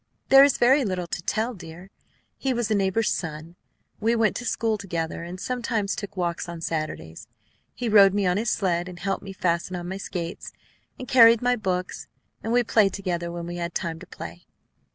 "There 0.29 0.43
is 0.43 0.57
very 0.57 0.83
little 0.83 1.05
to 1.05 1.21
tell, 1.21 1.53
dear. 1.53 1.91
He 2.35 2.55
was 2.55 2.71
a 2.71 2.73
neighbor's 2.73 3.11
son. 3.11 3.55
We 3.99 4.15
went 4.15 4.35
to 4.37 4.45
school 4.45 4.75
together, 4.79 5.23
and 5.23 5.39
sometimes 5.39 5.95
took 5.95 6.17
walks 6.17 6.49
on 6.49 6.59
Saturdays. 6.61 7.27
He 7.75 7.87
rode 7.87 8.11
me 8.15 8.25
on 8.25 8.37
his 8.37 8.49
sled, 8.49 8.89
and 8.89 8.97
helped 8.97 9.23
me 9.23 9.31
fasten 9.31 9.75
on 9.75 9.87
my 9.87 9.97
skates, 9.97 10.53
and 10.97 11.07
carried 11.07 11.43
my 11.43 11.55
books; 11.55 12.07
and 12.41 12.51
we 12.51 12.63
played 12.63 12.93
together 12.93 13.31
when 13.31 13.45
we 13.45 13.57
had 13.57 13.75
time 13.75 13.99
to 13.99 14.07
play. 14.07 14.47